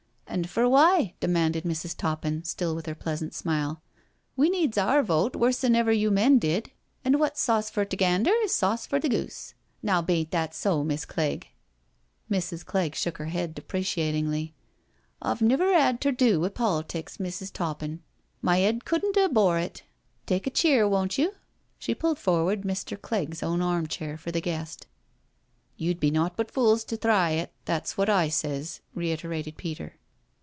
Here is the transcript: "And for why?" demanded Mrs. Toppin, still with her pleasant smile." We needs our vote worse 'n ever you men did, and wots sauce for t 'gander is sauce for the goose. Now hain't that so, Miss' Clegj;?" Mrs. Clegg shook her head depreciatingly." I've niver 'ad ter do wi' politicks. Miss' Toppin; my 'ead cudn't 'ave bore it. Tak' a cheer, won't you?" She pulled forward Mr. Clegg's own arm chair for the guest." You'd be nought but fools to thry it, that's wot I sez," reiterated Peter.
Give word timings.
"And 0.31 0.49
for 0.49 0.67
why?" 0.69 1.13
demanded 1.19 1.65
Mrs. 1.65 1.93
Toppin, 1.97 2.45
still 2.45 2.73
with 2.73 2.85
her 2.85 2.95
pleasant 2.95 3.33
smile." 3.33 3.81
We 4.37 4.49
needs 4.49 4.77
our 4.77 5.03
vote 5.03 5.35
worse 5.35 5.61
'n 5.61 5.75
ever 5.75 5.91
you 5.91 6.09
men 6.09 6.39
did, 6.39 6.71
and 7.03 7.19
wots 7.19 7.41
sauce 7.41 7.69
for 7.69 7.83
t 7.83 7.97
'gander 7.97 8.31
is 8.41 8.53
sauce 8.55 8.87
for 8.87 8.97
the 8.97 9.09
goose. 9.09 9.55
Now 9.83 10.01
hain't 10.01 10.31
that 10.31 10.55
so, 10.55 10.85
Miss' 10.85 11.05
Clegj;?" 11.05 11.47
Mrs. 12.31 12.63
Clegg 12.65 12.95
shook 12.95 13.17
her 13.17 13.25
head 13.25 13.53
depreciatingly." 13.53 14.53
I've 15.21 15.41
niver 15.41 15.73
'ad 15.73 15.99
ter 15.99 16.13
do 16.13 16.39
wi' 16.39 16.47
politicks. 16.47 17.19
Miss' 17.19 17.51
Toppin; 17.51 18.01
my 18.41 18.61
'ead 18.65 18.85
cudn't 18.85 19.17
'ave 19.17 19.33
bore 19.33 19.59
it. 19.59 19.83
Tak' 20.27 20.47
a 20.47 20.49
cheer, 20.49 20.87
won't 20.87 21.17
you?" 21.17 21.33
She 21.77 21.93
pulled 21.93 22.19
forward 22.19 22.61
Mr. 22.61 22.99
Clegg's 22.99 23.43
own 23.43 23.61
arm 23.61 23.85
chair 23.85 24.17
for 24.17 24.31
the 24.31 24.39
guest." 24.39 24.87
You'd 25.75 25.99
be 25.99 26.09
nought 26.09 26.37
but 26.37 26.51
fools 26.51 26.85
to 26.85 26.95
thry 26.95 27.31
it, 27.31 27.51
that's 27.65 27.97
wot 27.97 28.07
I 28.07 28.29
sez," 28.29 28.79
reiterated 28.95 29.57
Peter. 29.57 29.95